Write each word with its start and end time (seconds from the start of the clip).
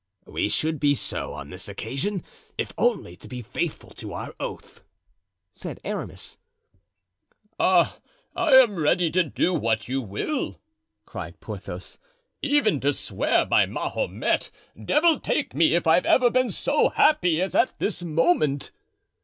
"We 0.25 0.49
should 0.49 0.79
be 0.79 0.95
so 0.95 1.31
on 1.33 1.51
this 1.51 1.69
occasion, 1.69 2.23
if 2.57 2.73
only 2.75 3.15
to 3.17 3.27
be 3.27 3.43
faithful 3.43 3.91
to 3.97 4.13
our 4.13 4.33
oath," 4.39 4.81
said 5.53 5.79
Aramis. 5.83 6.39
"Ah, 7.59 7.99
I'm 8.35 8.77
ready 8.77 9.11
to 9.11 9.21
do 9.21 9.53
what 9.53 9.87
you 9.87 10.01
will," 10.01 10.59
cried 11.05 11.39
Porthos; 11.39 11.99
"even 12.41 12.79
to 12.79 12.93
swear 12.93 13.45
by 13.45 13.67
Mahomet. 13.67 14.49
Devil 14.83 15.19
take 15.19 15.53
me 15.53 15.75
if 15.75 15.85
I've 15.85 16.07
ever 16.07 16.31
been 16.31 16.49
so 16.49 16.89
happy 16.89 17.39
as 17.39 17.53
at 17.53 17.77
this 17.77 18.01
moment." 18.01 18.71